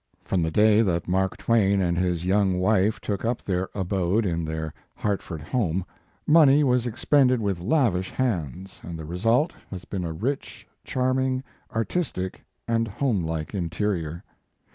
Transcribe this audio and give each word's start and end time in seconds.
From 0.23 0.41
the 0.41 0.49
day 0.49 0.81
that 0.81 1.07
Mark 1.07 1.37
Twain 1.37 1.79
and 1.79 1.95
his 1.95 2.25
young 2.25 2.57
wife 2.57 2.99
took 2.99 3.23
up 3.23 3.43
their 3.43 3.69
abode 3.75 4.25
in 4.25 4.45
their 4.45 4.73
Hart 4.95 5.29
lord 5.29 5.41
home, 5.43 5.85
money 6.25 6.63
was 6.63 6.87
ex 6.87 7.05
pended 7.05 7.37
with 7.39 7.59
lavish 7.59 8.09
hands, 8.09 8.81
and 8.83 8.97
the 8.97 9.05
result 9.05 9.53
has 9.69 9.85
been 9.85 10.03
a 10.03 10.11
rich, 10.11 10.65
charming, 10.83 11.43
artistic 11.75 12.43
and 12.67 12.87
home 12.87 13.21
like 13.23 13.53
interior. 13.53 14.23